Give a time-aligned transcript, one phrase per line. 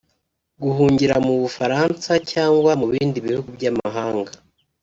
[0.63, 4.31] Guhungira mu Bufaransa cyangwa mu bindi bihugu by’amahanga